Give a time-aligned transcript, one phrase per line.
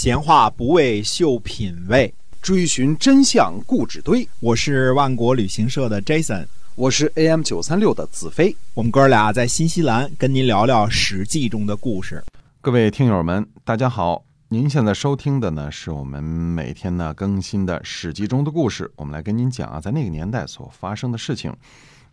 [0.00, 4.28] 闲话不为秀品味，追寻真相故纸堆。
[4.38, 8.56] 我是万国旅行社的 Jason，我是 AM 九三六的子飞。
[8.74, 12.22] 我们哥俩在新西兰跟您聊聊《史记》中的故事。
[12.60, 14.22] 各位听友们，大家好！
[14.50, 18.88] 您现在收听的呢，是我们每天呢更新的《史记》中的故事。
[18.94, 21.52] 我们来跟您讲啊，在那个年代所发生的事情。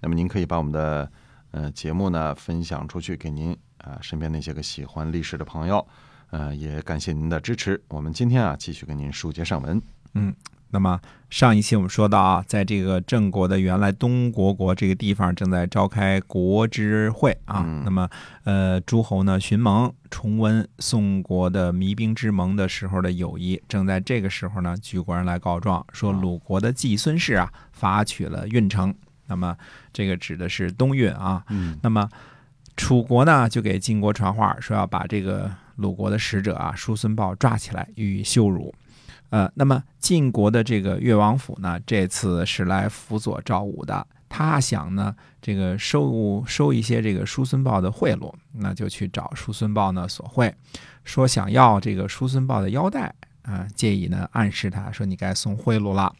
[0.01, 1.07] 那么您可以把我们的
[1.51, 5.87] 呃节目呢分享出去，给您啊身边那些个喜欢历史的朋友。
[6.31, 7.81] 呃，也感谢您的支持。
[7.87, 9.81] 我们今天啊，继续跟您书接上文。
[10.13, 10.33] 嗯，
[10.69, 17.63] 那么上一期我们说到啊，在这个郑国的原来东国国这个地方正在召开国之会啊。
[17.83, 18.09] 那么，
[18.43, 23.61] 呃，诸侯呢寻盟，重温宋国的弭兵之盟的时候的友谊。
[23.67, 28.93] 正在这个时候呢，举国人来告状，说鲁国的季孙氏啊，伐取了运城。
[29.27, 29.55] 那么，
[29.93, 31.43] 这个指的是东运啊。
[31.49, 31.77] 嗯。
[31.81, 32.09] 那么，
[32.77, 35.51] 楚国呢，就给晋国传话，说要把这个。
[35.75, 38.73] 鲁国的使者啊，叔孙豹抓起来予以羞辱。
[39.29, 44.05] 呃，那么晋国的这个越王府呢，这次是来辅佐赵武的。
[44.29, 50.53] 他想呢，这个收收一些这个叔孙豹的贿赂，那就去找叔孙豹呢索贿，
[51.03, 56.13] 说想要这个叔孙豹的腰带啊，借以呢暗示他说你该送贿赂了。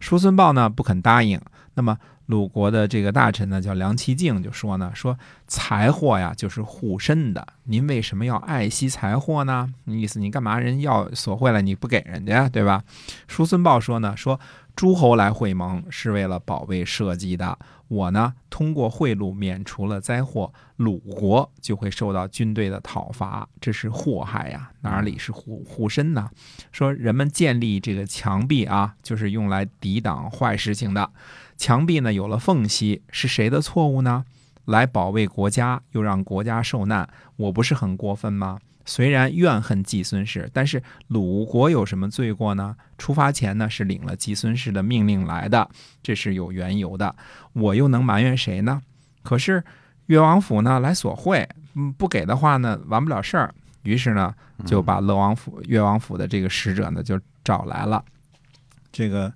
[0.00, 1.40] 叔孙豹呢不肯答应。
[1.76, 1.96] 那么。
[2.26, 7.46] 鲁国的这个大臣呢，叫梁其敬，就说呢，说财货呀，就是护身的。
[7.62, 9.72] 您为什么要爱惜财货呢？
[9.84, 12.82] 意思你干嘛人要索贿了，你不给人家，对吧？
[13.28, 14.40] 叔孙豹说呢，说
[14.74, 17.56] 诸侯来会盟是为了保卫社稷的。
[17.86, 26.28] 我呢，通过贿赂免除了灾祸，鲁国就会受到军队的讨伐，这是祸害呀，哪里是护护身呢？
[26.72, 31.08] 说人们建立这个墙壁啊，就是用来抵挡坏事情的。
[31.56, 34.24] 墙壁呢有了缝隙，是谁的错误呢？
[34.66, 38.58] 来保卫国家，又让国家受难，我不是很过分吗？
[38.84, 42.76] 虽然怨恨季孙氏，但是鲁国有什么罪过呢？
[42.98, 45.70] 出发前呢是领了季孙氏的命令来的，
[46.02, 47.14] 这是有缘由的。
[47.52, 48.82] 我又能埋怨谁呢？
[49.22, 49.62] 可是
[50.06, 53.54] 越王府呢来索贿，嗯，不给的话呢完不了事儿。
[53.82, 58.04] 于是呢就把乐王府、越王府的这个使者呢就找来了，
[58.90, 59.32] 这个。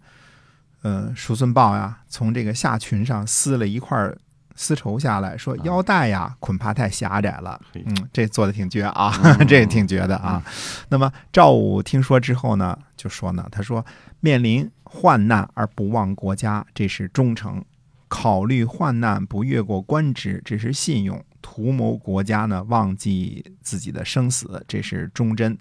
[0.82, 4.10] 呃，叔孙豹呀，从这个下裙上撕了一块
[4.54, 7.60] 丝绸下来，说腰带呀，恐怕太狭窄了。
[7.74, 9.12] 嗯，这做的挺绝啊，
[9.48, 10.42] 这挺绝的啊。
[10.88, 13.84] 那么赵武听说之后呢，就说呢，他说
[14.20, 17.62] 面临患难而不忘国家，这是忠诚；
[18.08, 25.56] 考虑患难不越过官职，这是信用；图谋国家呢，忘记自己的生死，这是忠贞。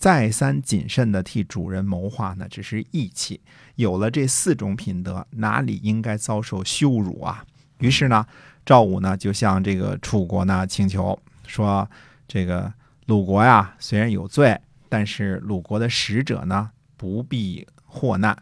[0.00, 3.38] 再三谨慎地替主人谋划呢，只是义气。
[3.76, 7.44] 有了这四种品德，哪里应该遭受羞辱啊？
[7.80, 8.26] 于是呢，
[8.64, 11.86] 赵武呢就向这个楚国呢请求说
[12.26, 12.72] ：“这个
[13.04, 14.58] 鲁国呀，虽然有罪，
[14.88, 18.34] 但是鲁国的使者呢不必祸难，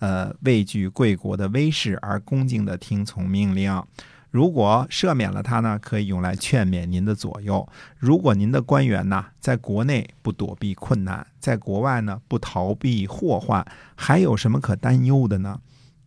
[0.00, 3.82] 呃，畏惧贵国的威势而恭敬地听从命令。”
[4.30, 7.66] 如果赦免了他呢，可以用来劝勉您的左右。
[7.98, 13.64] 如果您的官员呢，在国内不躲避困难，在国外呢不逃避祸患，
[13.94, 15.60] 还有什么可担忧的呢？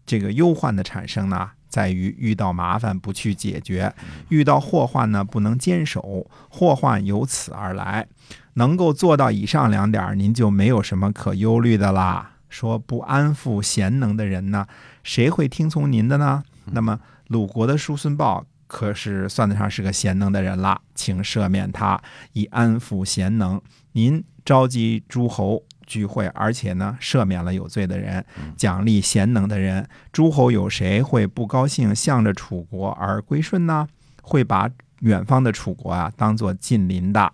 [0.05, 3.91] 这个忧患的产生呢，在于遇到麻烦不去解决，
[4.27, 8.07] 遇到祸患呢不能坚守，祸患由此而来。
[8.55, 12.33] 能够做到以上两点，您就没有什么可忧虑的啦。
[12.49, 14.67] 说不安抚贤能的人呢，
[15.01, 16.43] 谁会听从您的呢？
[16.65, 16.99] 那么。
[17.29, 21.99] 鲁国的叔孙豹可是算得上是个贤能的人了，请赦免他，
[22.33, 23.61] 以安抚贤能。
[23.93, 28.25] 您召集诸侯聚会，而且呢赦免了有罪的人，
[28.57, 33.87] 奖励贤能的人，诸侯有谁会不高兴，向着楚国而归顺呢？
[34.21, 34.69] 会把
[34.99, 37.31] 远方的楚国啊当做近邻的？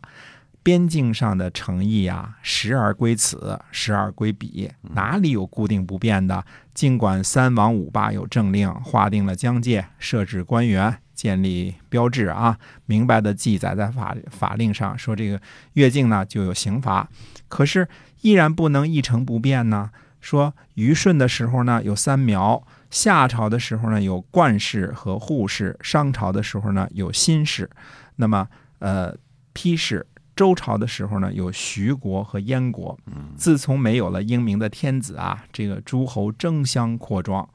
[0.66, 6.44] 边境上的诚意啊，时而归此，时而归彼，哪里有固定不变的？
[6.74, 15.40] 尽管三王五霸有政令，划定了疆界，设置官员，建立标志啊，明白的记载在法法令上，说这个
[15.74, 17.08] 越境呢就有刑罚，
[17.47, 17.88] 可是
[18.22, 19.91] 依然不能一成不变呢。
[20.20, 27.70] 说虞舜的时候呢有三苗，夏朝的时候呢有冠氏和护氏，商朝的时候呢有辛氏，
[28.16, 28.47] 那么
[28.79, 29.16] 呃
[29.53, 30.03] 批氏。
[30.35, 32.97] 周朝的时候呢，有徐国和燕国。
[33.37, 37.47] 自从没有了英明的天子啊，这个诸侯争相扩张，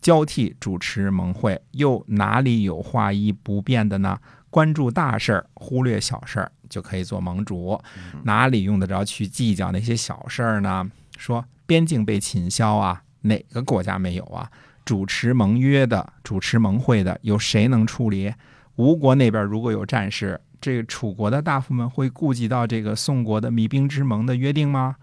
[0.00, 4.18] 交替主持盟会，又哪里有画一不变的呢？
[4.50, 7.78] 关注大事儿，忽略小事儿，就可以做盟主。
[8.22, 10.90] 哪里用得着去计较那些小事儿呢？
[11.18, 14.50] 说边境被侵销啊，哪个国家没有啊？
[14.86, 18.32] 主持盟约的、主持盟会的，有谁能处理？
[18.76, 20.40] 吴国那边如果有战事。
[20.60, 24.96] 这个楚国的大夫们会顾及到这个宋国的弭兵之盟的约定吗？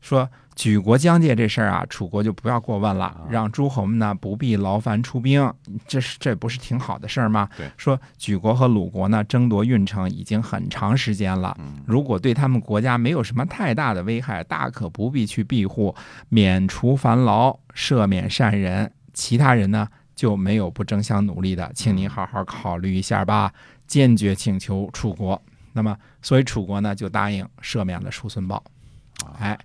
[0.00, 5.50] 说举国疆界这事儿啊，楚国就不要过问了啊，让诸侯们呢不必劳烦出兵，
[5.88, 7.48] 这是这不是挺好的事儿吗？
[7.56, 7.70] 对。
[7.78, 11.82] 说举国和鲁国呢争夺运城已经很长时间了，嗯。
[11.86, 15.94] 如果对他们国家没有什么太大的危害，大可不必去庇护，
[16.28, 23.50] 免除烦劳，赦免善人，其他人呢就没有不争相努力的，请您好好考虑一下吧，
[23.86, 25.40] 坚决请求楚国。
[25.72, 28.62] 那么，所以楚国呢就答应赦免了叔孙豹。
[29.24, 29.58] 啊哎，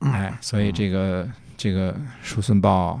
[0.00, 3.00] 哎，所以这个这个叔孙豹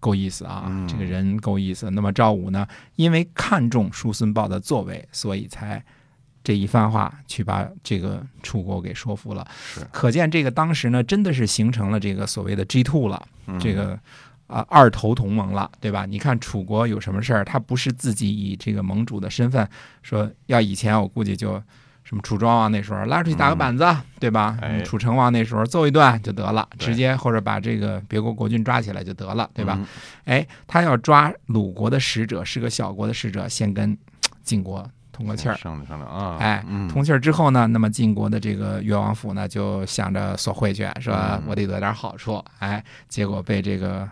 [0.00, 1.90] 够意思啊，嗯这个人够意思。
[1.90, 2.66] 那么赵武呢，
[2.96, 5.84] 因为看重叔孙豹的作为，所以才
[6.42, 9.46] 这一番话去把这个楚国给说服了。
[9.54, 13.98] 是可见这个当时呢，真的是形成了这个所谓的 G two 了，嗯这个。
[14.46, 16.06] 啊，二头同盟了，对吧？
[16.06, 19.66] 你看楚国有什么事儿，他不是自己以这个盟主的身份
[20.02, 21.54] 说，要以前我估计就
[22.04, 23.84] 什么楚庄王那时候拉出去打个板子，
[24.20, 24.58] 对吧？
[24.60, 29.76] 哎楚成王那时候揍一顿就得了，直接或者把这个别国国君抓起来就得了，对吧？
[29.78, 29.86] 嗯
[30.24, 33.96] 哎，他要抓鲁国的使者，是个小国的使者，先跟
[34.42, 35.56] 晋国通个气儿。
[35.56, 42.44] 商量商量啊，哎嗯，通气儿之后呢，那么晋国的这个越王府呢，就想着索贿去，说嗯我得得点好处。
[42.58, 44.06] 哎，结果被这个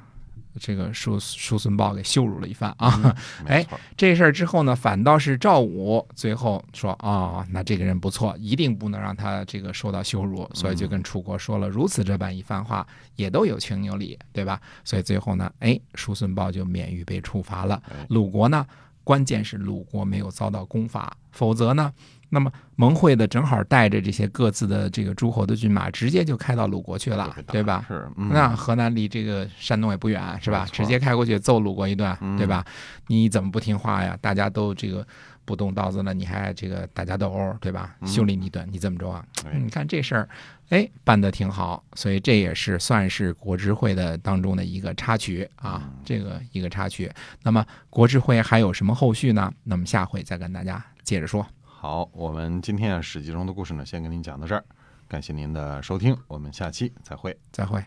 [0.58, 3.14] 这个叔叔孙豹给羞辱了一番啊。
[3.46, 3.66] 哎
[3.96, 14.60] 这事儿之后呢，反倒是赵武最后说啊、那这个人不错，一定不能让他这个受到羞辱，所以就跟楚国说了如此这般一番话，也都有情有理，对吧？
[14.84, 18.06] 所以最后呢，哎，叔孙豹就免于被处罚了哎。
[18.08, 18.66] 鲁国呢，
[19.04, 21.92] 关键是鲁国没有遭到攻伐，否则呢，
[22.34, 27.84] 那么盟会的正好带着这些各自的这个诸侯的军马，直接就开到鲁国去了对吧？
[27.86, 32.64] 是，嗯那河南离这个山东也不远，是吧直接开过去揍鲁国一顿，嗯对吧？
[33.06, 34.16] 你怎么不听话呀？
[34.22, 35.06] 大家都这个
[35.44, 37.94] 不动刀子了，你还这个打架斗殴，对吧？
[38.00, 39.22] 嗯修理你一顿，你怎么着啊？
[39.44, 40.26] 哎你看这事儿，
[40.70, 47.12] 哎，办得挺好，所以这也是算是国之会的当中的一个插曲啊，嗯这个一个插曲。
[47.42, 49.52] 那么国之会还有什么后续呢？
[49.64, 51.46] 那么下回再跟大家接着说。
[51.82, 54.64] 好，我们今天啊《史记》中的故事呢，先跟您讲到这儿，
[55.08, 57.36] 感谢您的收听，我们下期再会。
[57.50, 57.84] 再会。